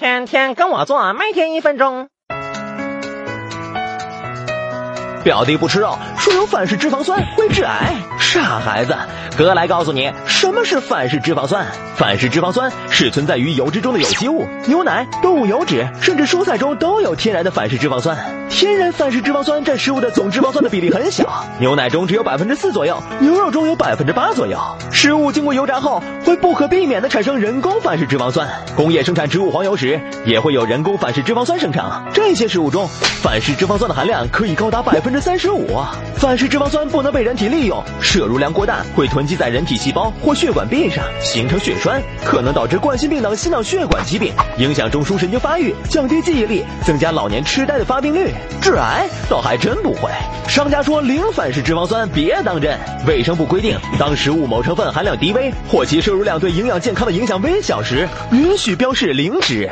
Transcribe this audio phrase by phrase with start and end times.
[0.00, 2.08] 天天跟我做，每天一分钟。
[5.22, 7.96] 表弟不吃肉，说有反式脂肪酸会致癌。
[8.18, 8.96] 傻孩子，
[9.36, 11.66] 哥来告诉你，什么是反式脂肪酸？
[11.96, 18.16] 反式脂肪酸是存在于油脂中的有机物，牛奶、动物油脂，甚至蔬菜中都有天然的反式脂肪酸。
[18.50, 24.58] 天然反式脂肪酸占食物的总脂肪酸的比例很小，牛奶中只有百分之四左右，牛肉中有百分之八左右。
[24.90, 28.46] 食物经过油炸后，会不可避免的产生人工反式脂肪酸。
[28.76, 31.90] 工业生产植物黄油时，也会有人工反式脂肪酸生成。
[32.12, 32.86] 这些食物中，
[33.22, 35.66] 反式脂肪酸的含量可以高达百分之三十五。
[36.16, 48.34] 反式脂肪酸不能被人体利用，摄入量过大会囤积在人体细胞或血管壁上，形成血栓，可能导致冠心病等心脑血管疾病，影响中枢神经发育，降低记忆力，增加老年痴呆的发病率。
[48.60, 50.10] 致癌倒还真不会。
[50.48, 52.78] 商家说零反式脂肪酸，别当真。
[53.06, 59.70] 卫生部规定，当食物某成分含量低微或其摄入量对营养健康的影响微小时，允许标示零脂。